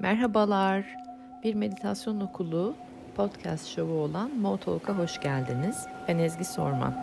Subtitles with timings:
[0.00, 0.84] Merhabalar.
[1.44, 2.74] Bir meditasyon okulu
[3.16, 5.86] podcast şovu olan Motalk'a hoş geldiniz.
[6.08, 6.94] Ben Ezgi Sorman.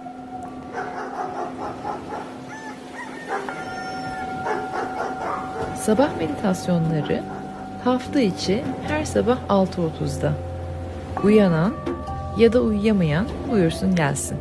[5.76, 7.24] Sabah meditasyonları
[7.84, 10.34] hafta içi her sabah 6.30'da.
[11.24, 11.74] Uyanan
[12.38, 14.38] ya da uyuyamayan buyursun gelsin.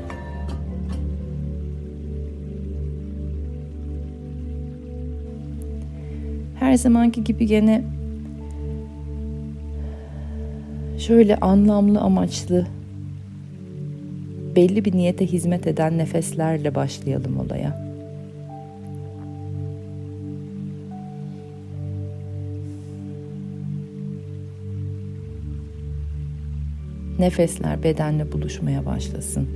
[6.61, 7.94] Her zamanki gibi gene
[11.07, 12.67] şöyle anlamlı, amaçlı,
[14.57, 17.85] belli bir niyete hizmet eden nefeslerle başlayalım olaya.
[27.19, 29.49] Nefesler bedenle buluşmaya başlasın.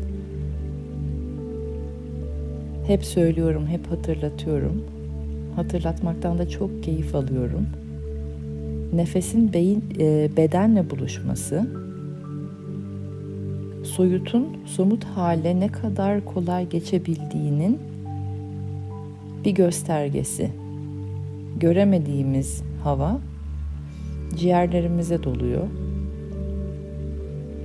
[2.87, 4.85] Hep söylüyorum, hep hatırlatıyorum.
[5.57, 7.67] Hatırlatmaktan da çok keyif alıyorum
[8.93, 11.67] nefesin beyin e, bedenle buluşması
[13.85, 17.79] soyutun somut hale ne kadar kolay geçebildiğinin
[19.45, 20.51] bir göstergesi.
[21.57, 23.21] Göremediğimiz hava
[24.37, 25.67] ciğerlerimize doluyor.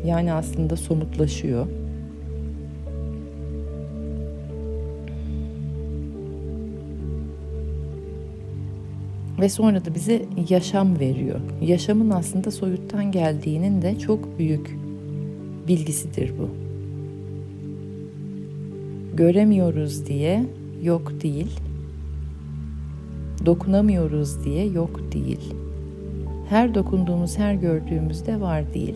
[0.05, 1.67] Yani aslında somutlaşıyor.
[9.43, 11.39] Ve sonra da bize yaşam veriyor.
[11.61, 14.77] Yaşamın aslında soyuttan geldiğinin de çok büyük
[15.67, 16.49] bilgisidir bu.
[19.17, 20.45] Göremiyoruz diye
[20.83, 21.59] yok değil.
[23.45, 25.53] Dokunamıyoruz diye yok değil.
[26.49, 28.95] Her dokunduğumuz, her gördüğümüzde var değil.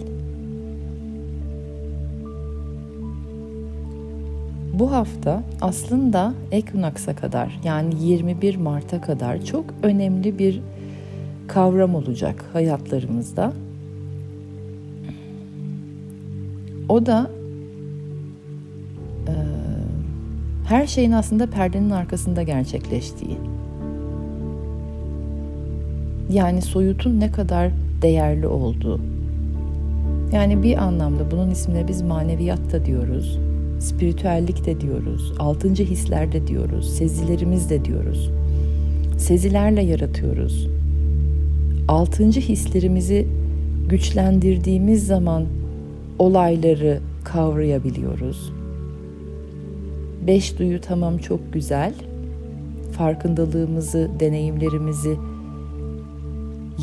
[4.80, 10.61] Bu hafta aslında Equinox'a kadar yani 21 Mart'a kadar çok önemli bir
[11.47, 13.53] kavram olacak hayatlarımızda.
[16.89, 17.31] O da
[19.27, 19.33] e,
[20.67, 23.37] her şeyin aslında perdenin arkasında gerçekleştiği.
[26.30, 27.71] Yani soyutun ne kadar
[28.02, 29.02] değerli olduğu.
[30.32, 33.39] Yani bir anlamda bunun ismine biz maneviyat da diyoruz
[33.80, 38.32] spiritüellik de diyoruz, altıncı hisler de diyoruz, sezilerimiz de diyoruz.
[39.17, 40.67] Sezilerle yaratıyoruz.
[41.87, 43.27] Altıncı hislerimizi
[43.89, 45.45] güçlendirdiğimiz zaman
[46.20, 48.52] olayları kavrayabiliyoruz.
[50.27, 51.93] Beş duyu tamam çok güzel.
[52.92, 55.17] Farkındalığımızı, deneyimlerimizi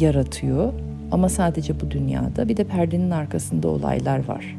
[0.00, 0.72] yaratıyor.
[1.12, 4.56] Ama sadece bu dünyada bir de perdenin arkasında olaylar var.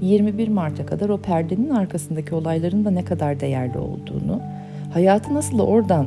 [0.00, 4.40] 21 Mart'a kadar o perdenin arkasındaki olayların da ne kadar değerli olduğunu,
[4.92, 6.06] hayatı nasıl oradan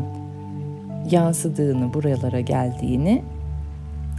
[1.11, 3.21] yansıdığını, buralara geldiğini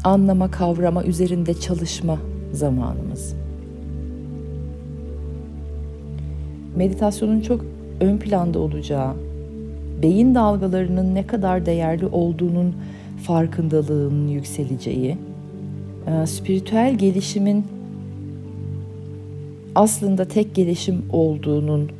[0.04, 2.19] anlama, kavrama, üzerinde çalışma
[2.53, 3.34] zamanımız.
[6.76, 7.64] Meditasyonun çok
[8.00, 9.14] ön planda olacağı,
[10.02, 12.75] beyin dalgalarının ne kadar değerli olduğunun
[13.26, 15.19] farkındalığının yükseleceği,
[16.26, 17.64] spiritüel gelişimin
[19.81, 21.91] aslında tek gelişim olduğunun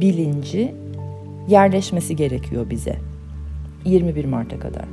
[0.00, 0.74] bilinci
[1.48, 2.96] yerleşmesi gerekiyor bize
[3.84, 4.84] 21 Mart'a kadar.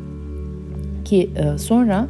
[1.06, 2.08] Ki e, sonra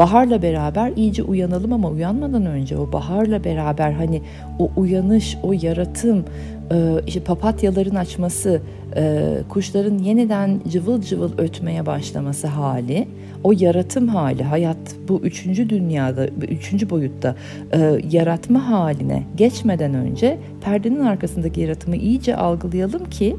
[0.00, 4.22] baharla beraber iyice uyanalım ama uyanmadan önce o baharla beraber hani
[4.58, 6.24] o uyanış, o yaratım,
[6.72, 8.60] e, işte papatyaların açması,
[8.96, 13.08] e, kuşların yeniden cıvıl cıvıl ötmeye başlaması hali,
[13.44, 14.78] o yaratım hali, hayat
[15.08, 17.36] bu üçüncü dünyada, üçüncü boyutta
[17.72, 23.36] e, yaratma haline geçmeden önce perdenin arkasındaki yaratımı iyice algılayalım ki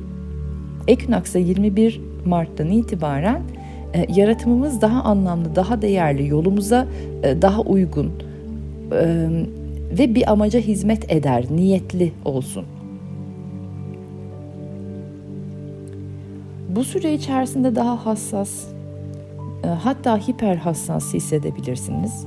[0.87, 3.41] Eknaks'a 21 Mart'tan itibaren
[3.93, 6.87] e, yaratımımız daha anlamlı, daha değerli, yolumuza
[7.23, 8.11] e, daha uygun
[8.91, 9.29] e,
[9.97, 12.65] ve bir amaca hizmet eder, niyetli olsun.
[16.69, 18.67] Bu süre içerisinde daha hassas,
[19.63, 22.25] e, hatta hiper hassas hissedebilirsiniz.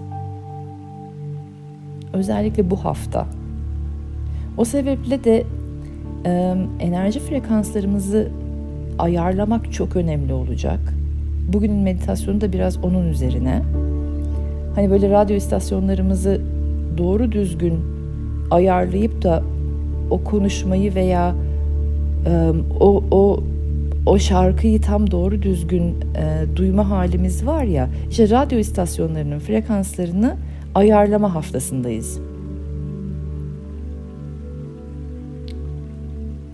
[2.13, 3.27] Özellikle bu hafta.
[4.57, 5.45] O sebeple de
[6.81, 8.31] enerji frekanslarımızı
[8.99, 10.95] ayarlamak çok önemli olacak.
[11.49, 13.63] Bugünün meditasyonu da biraz onun üzerine.
[14.75, 16.41] Hani böyle radyo istasyonlarımızı
[16.99, 17.81] doğru düzgün
[18.51, 19.43] ayarlayıp da
[20.11, 21.35] o konuşmayı veya
[22.27, 23.43] e, o o
[24.07, 25.83] o şarkıyı tam doğru düzgün
[26.17, 30.37] e, duyma halimiz var ya işte radyo istasyonlarının frekanslarını
[30.75, 32.21] ayarlama haftasındayız.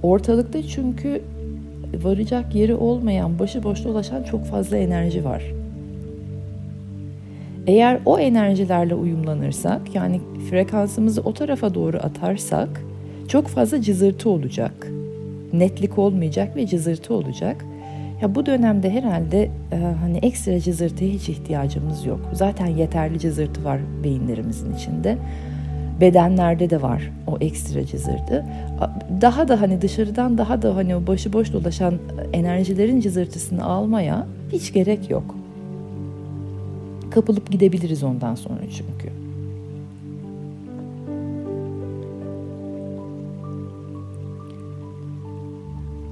[0.02, 1.22] Ortalıkta çünkü
[2.02, 5.42] varacak yeri olmayan, başıboş dolaşan çok fazla enerji var.
[7.66, 10.20] Eğer o enerjilerle uyumlanırsak, yani
[10.50, 12.82] frekansımızı o tarafa doğru atarsak
[13.28, 14.86] çok fazla cızırtı olacak.
[15.52, 17.64] Netlik olmayacak ve cızırtı olacak.
[18.22, 22.20] Ya bu dönemde herhalde e, hani ekstra cızırtıya hiç ihtiyacımız yok.
[22.32, 25.18] Zaten yeterli cızırtı var beyinlerimizin içinde.
[26.00, 28.46] Bedenlerde de var o ekstra cızırtı.
[29.20, 31.98] Daha da hani dışarıdan daha da hani o başıboş dolaşan
[32.32, 35.34] enerjilerin cızırtısını almaya hiç gerek yok.
[37.10, 39.10] Kapılıp gidebiliriz ondan sonra çünkü.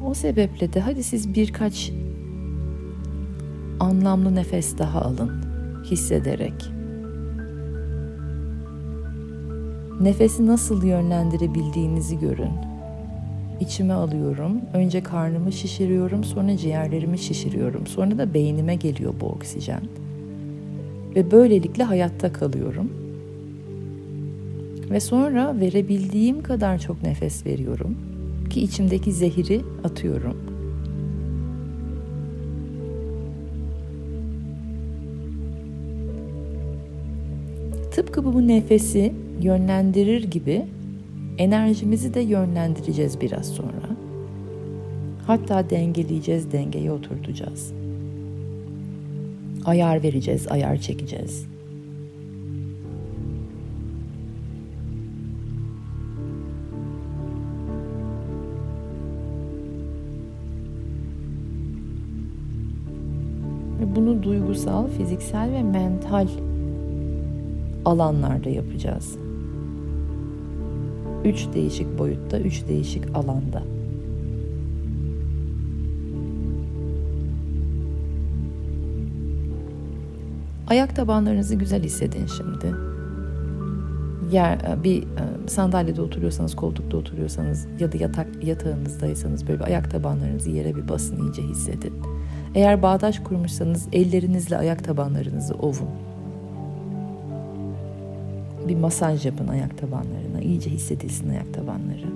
[0.06, 1.93] O sebeple de hadi siz birkaç
[3.81, 5.31] anlamlı nefes daha alın
[5.84, 6.77] hissederek.
[10.00, 12.52] Nefesi nasıl yönlendirebildiğinizi görün.
[13.60, 14.60] İçime alıyorum.
[14.74, 17.86] Önce karnımı şişiriyorum, sonra ciğerlerimi şişiriyorum.
[17.86, 19.80] Sonra da beynime geliyor bu oksijen.
[21.16, 22.92] Ve böylelikle hayatta kalıyorum.
[24.90, 27.96] Ve sonra verebildiğim kadar çok nefes veriyorum
[28.50, 30.36] ki içimdeki zehiri atıyorum.
[37.90, 40.64] Tıpkı bu nefesi yönlendirir gibi
[41.38, 43.88] enerjimizi de yönlendireceğiz biraz sonra.
[45.26, 47.73] Hatta dengeleyeceğiz, dengeye oturtacağız.
[49.64, 51.46] Ayar vereceğiz, ayar çekeceğiz.
[63.99, 66.29] bunu duygusal, fiziksel ve mental
[67.84, 69.27] alanlarda yapacağız.
[71.28, 73.62] Üç değişik boyutta, üç değişik alanda.
[80.69, 82.75] Ayak tabanlarınızı güzel hissedin şimdi.
[84.32, 85.06] Yer bir e,
[85.46, 91.24] sandalyede oturuyorsanız, koltukta oturuyorsanız ya da yatak yatağınızdaysanız böyle bir ayak tabanlarınızı yere bir basın
[91.24, 91.94] iyice hissedin.
[92.54, 96.07] Eğer bağdaş kurmuşsanız ellerinizle ayak tabanlarınızı ovun.
[98.69, 100.41] Bir masaj yapın ayak tabanlarına.
[100.41, 102.06] İyice hissedilsin ayak tabanları.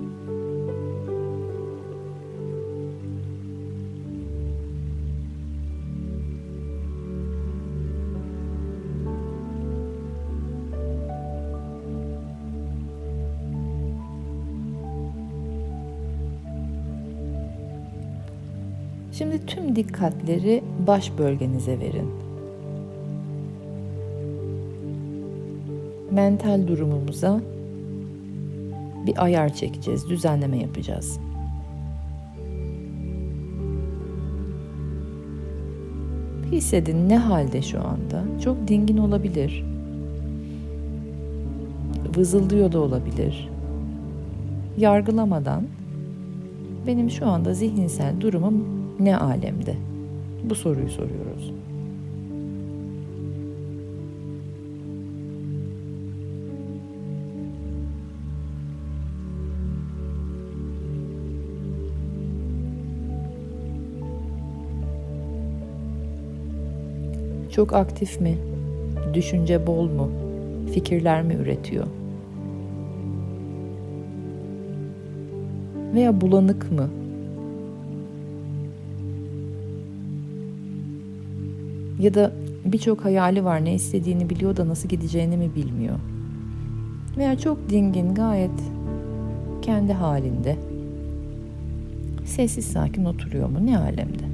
[19.11, 22.22] Şimdi tüm dikkatleri baş bölgenize verin.
[26.13, 27.41] Mental durumumuza
[29.05, 31.19] bir ayar çekeceğiz, düzenleme yapacağız.
[36.51, 38.23] Hissedin ne halde şu anda.
[38.43, 39.65] Çok dingin olabilir.
[42.17, 43.49] Vızıldıyor da olabilir.
[44.77, 45.63] Yargılamadan
[46.87, 48.65] benim şu anda zihinsel durumum
[48.99, 49.75] ne alemde?
[50.43, 51.53] Bu soruyu soruyoruz.
[67.55, 68.37] Çok aktif mi?
[69.13, 70.09] Düşünce bol mu?
[70.73, 71.85] Fikirler mi üretiyor?
[75.93, 76.89] Veya bulanık mı?
[81.99, 82.31] Ya da
[82.65, 85.95] birçok hayali var ne istediğini biliyor da nasıl gideceğini mi bilmiyor.
[87.17, 88.59] Veya çok dingin gayet
[89.61, 90.57] kendi halinde
[92.25, 94.32] sessiz sakin oturuyor mu ne alemde.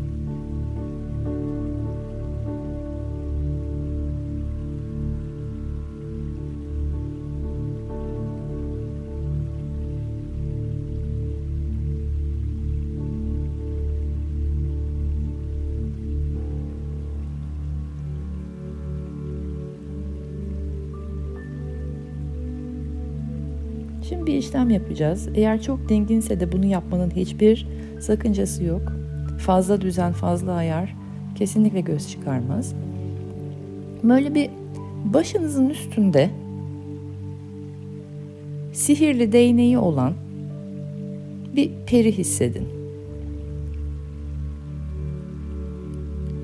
[24.09, 25.29] Şimdi bir işlem yapacağız.
[25.35, 27.67] Eğer çok dinginse de bunu yapmanın hiçbir
[27.99, 28.81] sakıncası yok.
[29.37, 30.95] Fazla düzen, fazla ayar
[31.35, 32.73] kesinlikle göz çıkarmaz.
[34.03, 34.49] Böyle bir
[35.05, 36.29] başınızın üstünde
[38.73, 40.13] sihirli değneği olan
[41.55, 42.67] bir peri hissedin.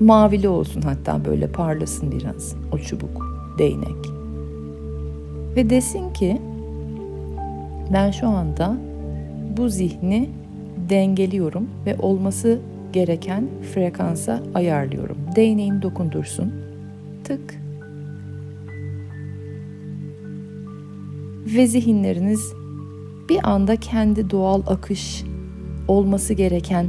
[0.00, 3.26] Mavili olsun hatta böyle parlasın biraz o çubuk,
[3.58, 4.06] değnek.
[5.56, 6.40] Ve desin ki
[7.92, 8.76] ben şu anda
[9.56, 10.30] bu zihni
[10.90, 12.58] dengeliyorum ve olması
[12.92, 15.16] gereken frekansa ayarlıyorum.
[15.36, 16.52] Değneğin dokundursun.
[17.24, 17.60] Tık.
[21.56, 22.52] Ve zihinleriniz
[23.28, 25.24] bir anda kendi doğal akış
[25.88, 26.86] olması gereken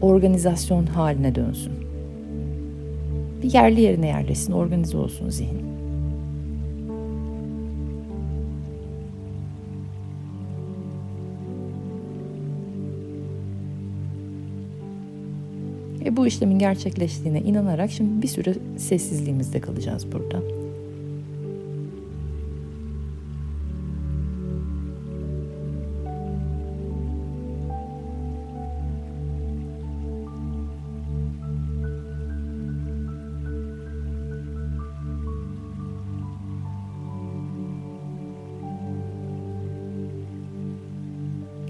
[0.00, 1.72] organizasyon haline dönsün.
[3.42, 5.73] Bir yerli yerine yerleşsin, organize olsun zihin.
[16.24, 20.42] Bu işlemin gerçekleştiğine inanarak şimdi bir süre sessizliğimizde kalacağız burada.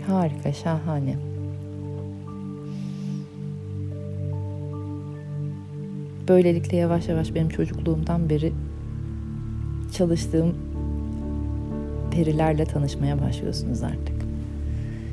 [0.06, 1.33] Harika, şahane.
[6.28, 8.52] Böylelikle yavaş yavaş benim çocukluğumdan beri
[9.92, 10.54] çalıştığım
[12.10, 14.16] perilerle tanışmaya başlıyorsunuz artık.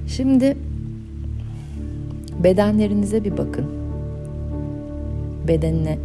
[0.07, 0.57] Şimdi
[2.43, 3.65] bedenlerinize bir bakın.
[5.47, 5.97] Bedenine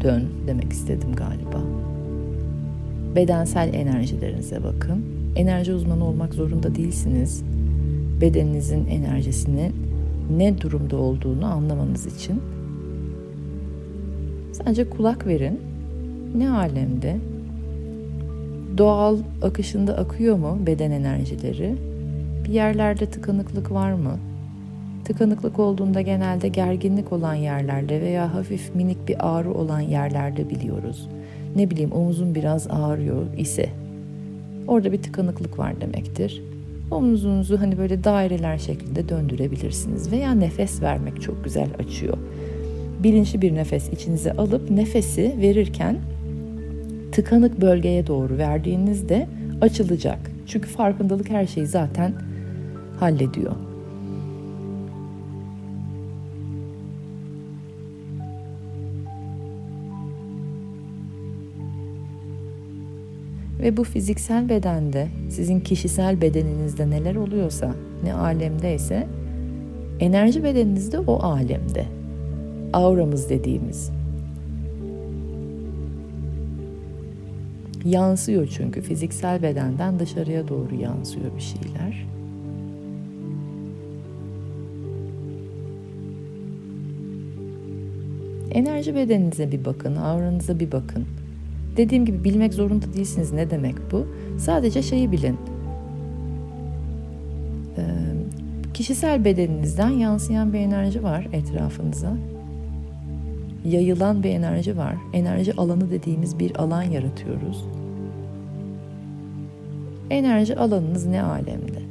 [0.00, 1.62] dön demek istedim galiba.
[3.16, 5.04] Bedensel enerjilerinize bakın.
[5.36, 7.42] Enerji uzmanı olmak zorunda değilsiniz.
[8.20, 9.72] Bedeninizin enerjisini
[10.38, 12.40] ne durumda olduğunu anlamanız için
[14.52, 15.60] sadece kulak verin.
[16.36, 17.16] Ne alemde?
[18.78, 21.74] Doğal akışında akıyor mu beden enerjileri?
[22.44, 24.18] Bir yerlerde tıkanıklık var mı?
[25.04, 31.08] Tıkanıklık olduğunda genelde gerginlik olan yerlerde veya hafif minik bir ağrı olan yerlerde biliyoruz.
[31.56, 33.68] Ne bileyim omuzun biraz ağrıyor ise
[34.68, 36.42] orada bir tıkanıklık var demektir.
[36.92, 42.18] Omuzunuzu hani böyle daireler şeklinde döndürebilirsiniz veya nefes vermek çok güzel açıyor.
[43.02, 45.96] Bilinçli bir nefes içinize alıp nefesi verirken
[47.12, 49.28] tıkanık bölgeye doğru verdiğinizde
[49.60, 50.18] açılacak.
[50.46, 52.12] Çünkü farkındalık her şeyi zaten
[53.00, 53.71] hallediyor.
[63.62, 69.06] Ve bu fiziksel bedende, sizin kişisel bedeninizde neler oluyorsa, ne alemdeyse,
[70.00, 71.86] enerji bedeninizde o alemde.
[72.72, 73.90] Auramız dediğimiz.
[77.84, 82.06] Yansıyor çünkü fiziksel bedenden dışarıya doğru yansıyor bir şeyler.
[88.50, 91.06] Enerji bedeninize bir bakın, auranıza bir bakın.
[91.76, 93.32] Dediğim gibi bilmek zorunda değilsiniz.
[93.32, 94.06] Ne demek bu?
[94.38, 95.36] Sadece şeyi bilin.
[97.78, 97.82] Ee,
[98.74, 102.16] kişisel bedeninizden yansıyan bir enerji var etrafınıza.
[103.64, 104.94] Yayılan bir enerji var.
[105.12, 107.64] Enerji alanı dediğimiz bir alan yaratıyoruz.
[110.10, 111.82] Enerji alanınız ne alemde?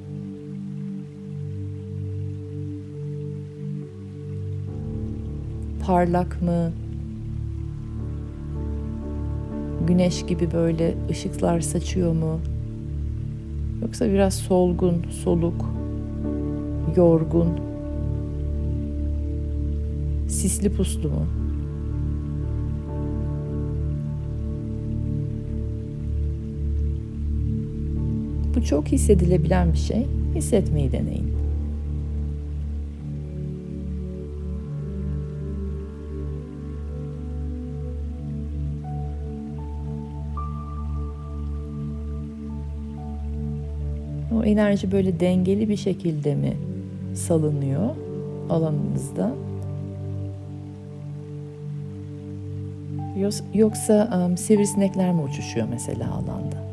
[5.86, 6.72] Parlak mı?
[9.88, 12.40] Güneş gibi böyle ışıklar saçıyor mu?
[13.82, 15.66] Yoksa biraz solgun, soluk,
[16.96, 17.50] yorgun,
[20.28, 21.26] sisli puslu mu?
[28.56, 30.08] Bu çok hissedilebilen bir şey.
[30.36, 31.41] Hissetmeyi deneyin.
[44.52, 46.54] Enerji böyle dengeli bir şekilde mi
[47.16, 47.96] salınıyor
[48.50, 49.32] alanınızda?
[53.54, 56.71] Yoksa um, sivrisinekler mi uçuşuyor mesela alanda?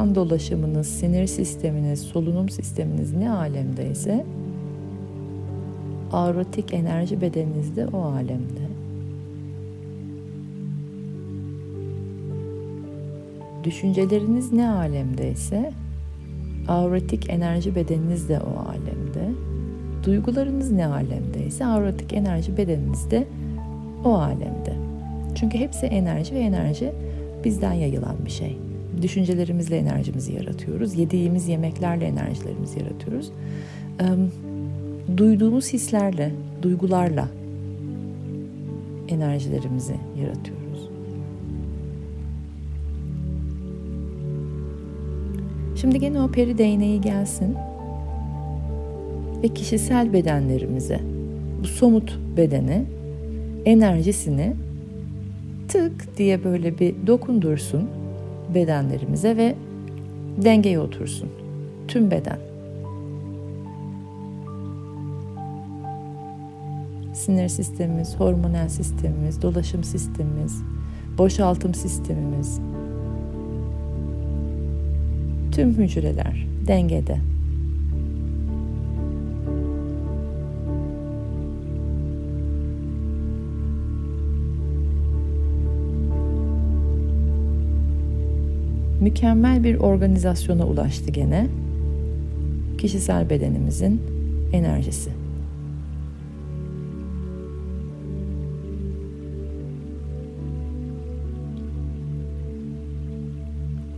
[0.00, 4.26] Kan dolaşımınız, sinir sisteminiz, solunum sisteminiz ne alemdeyse
[6.12, 8.60] auratik enerji bedeninizde o alemde.
[13.64, 15.72] Düşünceleriniz ne alemdeyse
[16.68, 19.34] auratik enerji bedeniniz de o alemde.
[20.04, 23.26] Duygularınız ne alemdeyse auratik enerji bedeniniz de
[24.04, 24.74] o alemde.
[25.34, 26.92] Çünkü hepsi enerji ve enerji
[27.44, 28.69] bizden yayılan bir şey
[29.02, 30.98] düşüncelerimizle enerjimizi yaratıyoruz.
[30.98, 33.30] Yediğimiz yemeklerle enerjilerimizi yaratıyoruz.
[35.16, 36.32] Duyduğumuz hislerle,
[36.62, 37.28] duygularla
[39.08, 40.88] enerjilerimizi yaratıyoruz.
[45.76, 47.56] Şimdi gene o peri değneği gelsin
[49.42, 51.00] ve kişisel bedenlerimize,
[51.62, 52.84] bu somut bedene
[53.64, 54.52] enerjisini
[55.68, 57.88] tık diye böyle bir dokundursun
[58.54, 59.54] bedenlerimize ve
[60.44, 61.28] dengeye otursun.
[61.88, 62.38] Tüm beden.
[67.14, 70.62] Sinir sistemimiz, hormonal sistemimiz, dolaşım sistemimiz,
[71.18, 72.60] boşaltım sistemimiz,
[75.52, 77.18] tüm hücreler dengede.
[89.00, 91.46] Mükemmel bir organizasyona ulaştı gene.
[92.78, 94.00] Kişisel bedenimizin
[94.52, 95.10] enerjisi.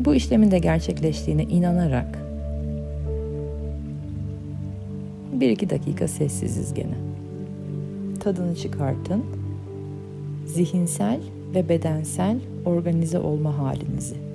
[0.00, 2.18] Bu işlemin de gerçekleştiğine inanarak
[5.32, 6.94] bir iki dakika sessiziz gene.
[8.20, 9.24] Tadını çıkartın.
[10.46, 11.20] Zihinsel
[11.54, 14.31] ve bedensel organize olma halinizi.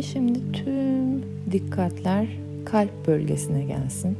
[0.00, 2.26] Ve şimdi tüm dikkatler
[2.64, 4.16] kalp bölgesine gelsin.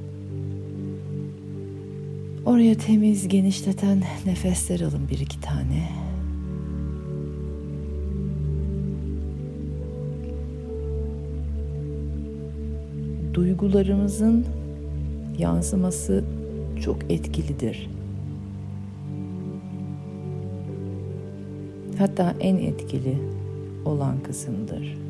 [2.46, 5.88] Oraya temiz, genişleten nefesler alın bir iki tane.
[13.34, 14.46] Duygularımızın
[15.38, 16.24] yansıması
[16.84, 17.90] çok etkilidir.
[21.98, 23.18] Hatta en etkili
[23.84, 25.09] olan kısımdır.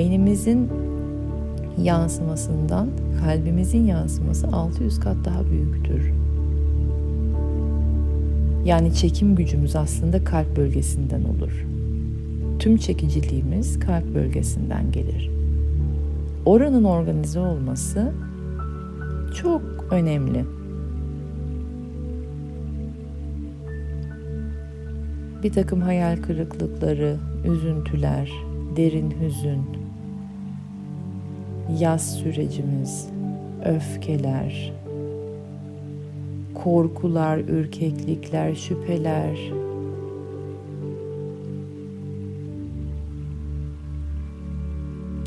[0.00, 0.68] Beynimizin
[1.82, 2.88] yansımasından
[3.24, 6.12] kalbimizin yansıması 600 kat daha büyüktür.
[8.64, 11.66] Yani çekim gücümüz aslında kalp bölgesinden olur.
[12.58, 15.30] Tüm çekiciliğimiz kalp bölgesinden gelir.
[16.46, 18.12] Oranın organize olması
[19.34, 20.44] çok önemli.
[25.42, 28.30] Bir takım hayal kırıklıkları, üzüntüler,
[28.76, 29.79] derin hüzün,
[31.78, 33.08] yaz sürecimiz,
[33.64, 34.72] öfkeler,
[36.54, 39.38] korkular, ürkeklikler, şüpheler,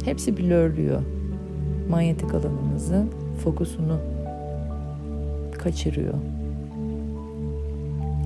[0.06, 1.02] hepsi blörlüyor.
[1.90, 3.10] Manyetik alanımızın
[3.44, 4.00] fokusunu
[5.60, 6.14] kaçırıyor.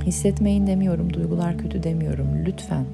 [0.06, 2.28] Hissetmeyin demiyorum, duygular kötü demiyorum.
[2.46, 2.86] Lütfen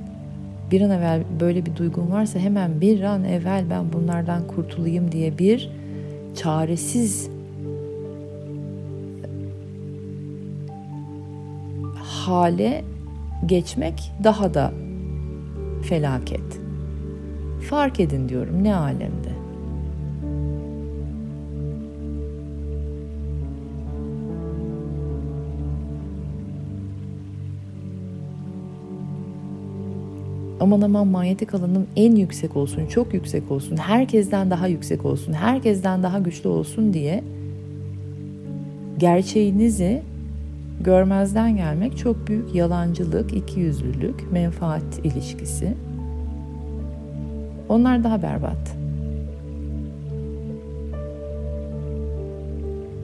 [0.72, 5.38] bir an evvel böyle bir duygun varsa hemen bir an evvel ben bunlardan kurtulayım diye
[5.38, 5.70] bir
[6.36, 7.30] çaresiz
[11.96, 12.84] hale
[13.46, 14.72] geçmek daha da
[15.84, 16.60] felaket.
[17.70, 19.33] Fark edin diyorum ne alemde.
[30.64, 36.04] Aman aman manyetik alanım en yüksek olsun, çok yüksek olsun, herkesten daha yüksek olsun, herkesten
[36.04, 37.24] daha güçlü olsun diye
[38.98, 40.02] gerçeğinizi
[40.82, 45.74] görmezden gelmek çok büyük yalancılık, ikiyüzlülük, menfaat ilişkisi.
[47.70, 48.76] Onlar daha berbat.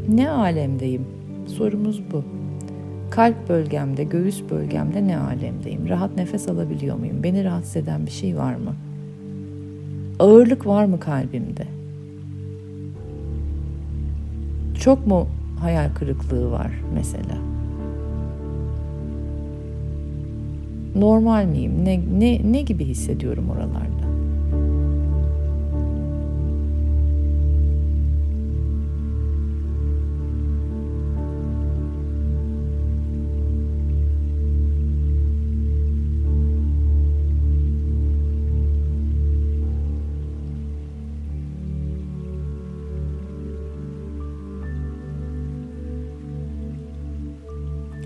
[0.09, 1.05] Ne alemdeyim?
[1.47, 2.38] Sorumuz bu.
[3.11, 5.89] Kalp bölgemde, göğüs bölgemde ne alemdeyim?
[5.89, 7.23] Rahat nefes alabiliyor muyum?
[7.23, 8.75] Beni rahatsız eden bir şey var mı?
[10.19, 11.67] Ağırlık var mı kalbimde?
[14.79, 15.27] Çok mu
[15.59, 17.37] hayal kırıklığı var mesela.
[20.95, 21.85] Normal miyim?
[21.85, 23.98] Ne ne ne gibi hissediyorum oralarda?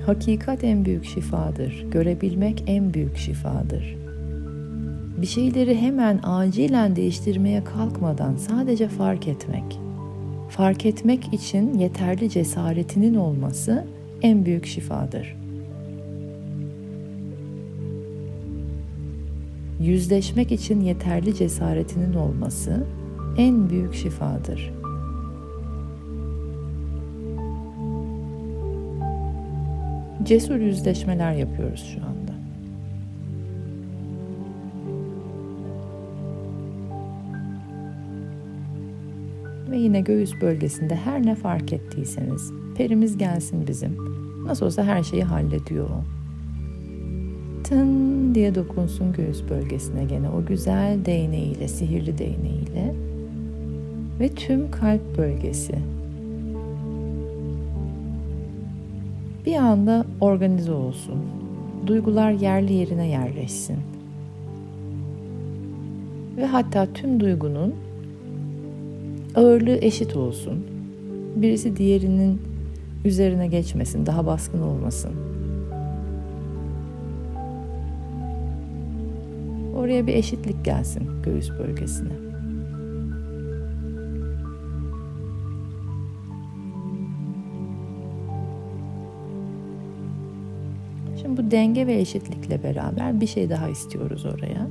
[0.06, 1.86] Hakikat en büyük şifadır.
[1.92, 3.96] Görebilmek en büyük şifadır.
[5.22, 9.80] Bir şeyleri hemen acilen değiştirmeye kalkmadan sadece fark etmek.
[10.50, 13.86] Fark etmek için yeterli cesaretinin olması
[14.22, 15.36] en büyük şifadır.
[19.80, 22.86] Yüzleşmek için yeterli cesaretinin olması
[23.38, 24.83] en büyük şifadır.
[30.25, 32.33] Cesur yüzleşmeler yapıyoruz şu anda.
[39.71, 43.97] Ve yine göğüs bölgesinde her ne fark ettiyseniz perimiz gelsin bizim.
[44.45, 46.03] Nasıl olsa her şeyi hallediyor o.
[47.63, 52.93] Tın diye dokunsun göğüs bölgesine gene o güzel değneğiyle, sihirli değneğiyle
[54.19, 55.75] ve tüm kalp bölgesi
[59.45, 61.15] bir anda organize olsun.
[61.88, 63.77] Duygular yerli yerine yerleşsin.
[66.38, 67.75] Ve hatta tüm duygunun
[69.36, 70.65] ağırlığı eşit olsun.
[71.36, 72.41] Birisi diğerinin
[73.06, 75.12] üzerine geçmesin, daha baskın olmasın.
[79.75, 82.33] Oraya bir eşitlik gelsin göğüs bölgesine.
[91.54, 94.68] Denge ve eşitlikle beraber bir şey daha istiyoruz oraya.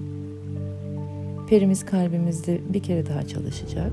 [1.49, 3.93] Perimiz kalbimizde bir kere daha çalışacak.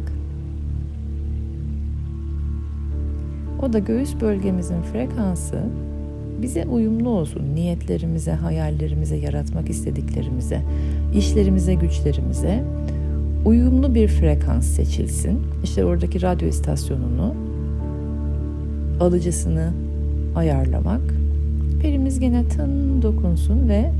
[3.61, 5.63] O da göğüs bölgemizin frekansı
[6.41, 7.55] bize uyumlu olsun.
[7.55, 10.61] Niyetlerimize, hayallerimize, yaratmak istediklerimize,
[11.15, 12.63] işlerimize, güçlerimize
[13.45, 15.41] uyumlu bir frekans seçilsin.
[15.63, 17.35] İşte oradaki radyo istasyonunu,
[18.99, 19.73] alıcısını
[20.35, 21.18] ayarlamak
[21.81, 23.91] Perimiz gene tın dokunsun ve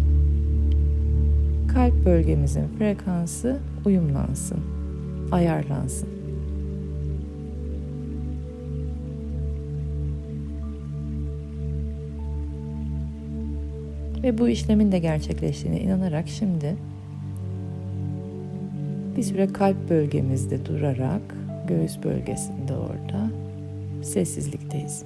[1.73, 4.59] kalp bölgemizin frekansı uyumlansın,
[5.31, 6.09] ayarlansın.
[14.23, 16.75] Ve bu işlemin de gerçekleştiğine inanarak şimdi
[19.17, 21.21] bir süre kalp bölgemizde durarak
[21.67, 23.31] göğüs bölgesinde orada
[24.03, 25.03] sessizlikteyiz.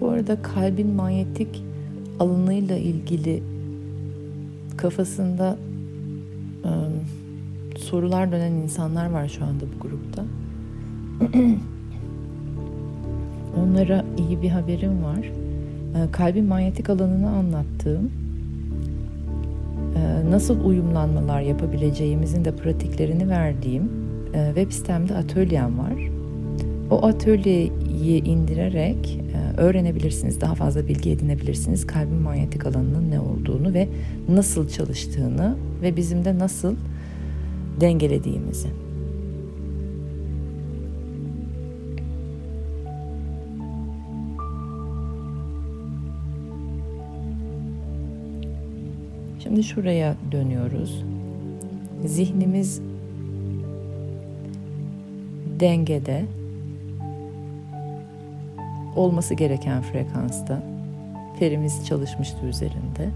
[0.00, 1.64] Bu arada kalbin manyetik
[2.20, 3.42] alanıyla ilgili
[4.76, 5.56] kafasında
[6.64, 6.70] e,
[7.78, 10.24] sorular dönen insanlar var şu anda bu grupta.
[13.62, 15.32] Onlara iyi bir haberim var.
[15.96, 18.10] E, kalbin manyetik alanını anlattığım,
[19.96, 23.90] e, nasıl uyumlanmalar yapabileceğimizin de pratiklerini verdiğim
[24.34, 26.10] e, web sitemde atölyem var.
[26.90, 29.20] O atölyeyi indirerek
[29.56, 31.86] öğrenebilirsiniz, daha fazla bilgi edinebilirsiniz.
[31.86, 33.88] Kalbin manyetik alanının ne olduğunu ve
[34.28, 36.76] nasıl çalıştığını ve bizim de nasıl
[37.80, 38.68] dengelediğimizi.
[49.42, 51.04] Şimdi şuraya dönüyoruz.
[52.06, 52.80] Zihnimiz
[55.60, 56.24] dengede,
[58.96, 60.62] olması gereken frekansta.
[61.38, 63.10] Perimiz çalışmıştı üzerinde.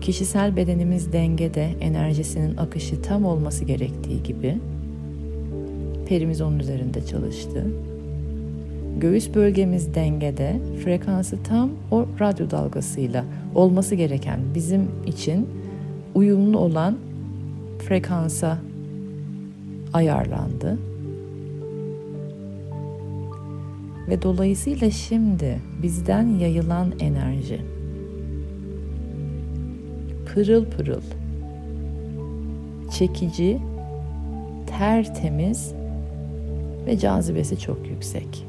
[0.00, 4.58] Kişisel bedenimiz dengede, enerjisinin akışı tam olması gerektiği gibi
[6.08, 7.66] perimiz onun üzerinde çalıştı.
[9.00, 13.24] Göğüs bölgemiz dengede, frekansı tam o radyo dalgasıyla
[13.54, 15.48] olması gereken bizim için
[16.14, 16.96] uyumlu olan
[17.78, 18.58] frekansa
[19.92, 20.78] ayarlandı.
[24.08, 27.60] Ve dolayısıyla şimdi bizden yayılan enerji
[30.34, 31.02] pırıl pırıl,
[32.90, 33.58] çekici,
[34.66, 35.74] tertemiz
[36.86, 38.46] ve cazibesi çok yüksek.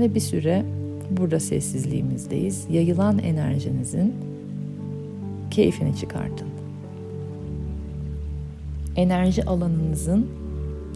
[0.00, 0.64] Ve bir süre
[1.10, 2.66] burada sessizliğimizdeyiz.
[2.70, 4.14] Yayılan enerjinizin
[5.50, 6.48] keyfini çıkartın.
[8.96, 10.43] Enerji alanınızın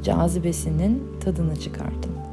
[0.02, 2.27] cazibesinin tadını çıkartın.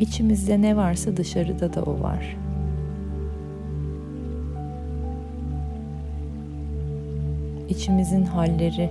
[0.00, 2.36] İçimizde ne varsa dışarıda da o var.
[7.68, 8.90] İçimizin halleri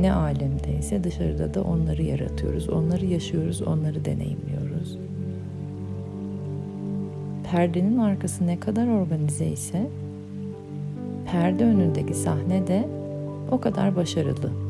[0.00, 2.68] ne alemdeyse dışarıda da onları yaratıyoruz.
[2.68, 4.98] Onları yaşıyoruz, onları deneyimliyoruz.
[7.50, 9.86] Perdenin arkası ne kadar organize ise
[11.32, 12.88] perde önündeki sahne de
[13.50, 14.65] o kadar başarılı.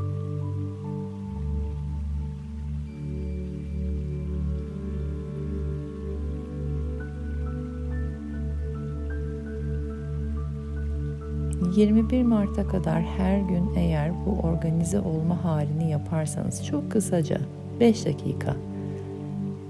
[11.77, 17.41] 21 Mart'a kadar her gün eğer bu organize olma halini yaparsanız çok kısaca
[17.81, 18.57] 5 dakika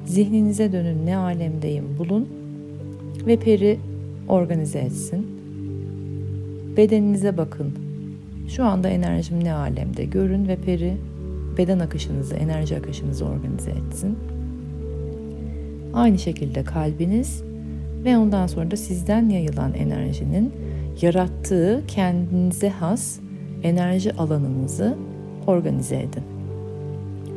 [0.05, 2.29] zihninize dönün ne alemdeyim bulun
[3.27, 3.79] ve peri
[4.29, 5.27] organize etsin.
[6.77, 7.73] Bedeninize bakın.
[8.49, 10.97] Şu anda enerjim ne alemde görün ve peri
[11.59, 14.19] beden akışınızı, enerji akışınızı organize etsin.
[15.95, 17.43] Aynı şekilde kalbiniz
[18.05, 20.53] ve ondan sonra da sizden yayılan enerjinin
[21.03, 23.19] yarattığı kendinize has
[23.63, 24.97] enerji alanınızı
[25.47, 26.23] organize edin.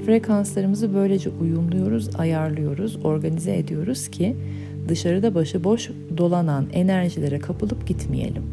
[0.05, 4.35] Frekanslarımızı böylece uyumluyoruz, ayarlıyoruz, organize ediyoruz ki
[4.87, 8.43] dışarıda başıboş dolanan enerjilere kapılıp gitmeyelim.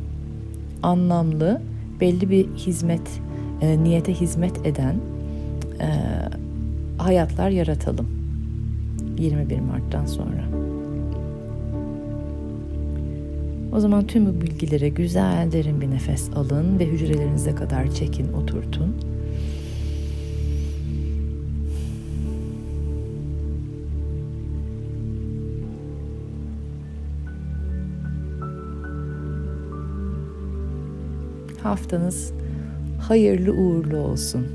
[0.83, 1.61] Anlamlı,
[2.01, 3.21] belli bir hizmet,
[3.61, 4.97] e, niyete hizmet eden
[5.81, 5.88] e,
[6.99, 8.07] hayatlar yaratalım
[9.19, 10.56] 21 Mart'tan sonra.
[13.72, 18.96] O zaman tüm bu bilgilere güzel derin bir nefes alın ve hücrelerinize kadar çekin, oturtun.
[31.62, 32.33] Haftanız
[33.00, 34.46] hayırlı uğurlu olsun.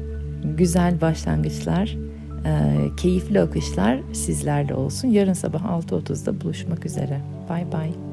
[0.57, 1.97] Güzel başlangıçlar,
[2.45, 5.07] e, keyifli akışlar sizlerle olsun.
[5.07, 7.21] Yarın sabah 6.30'da buluşmak üzere.
[7.49, 8.10] Bye bye.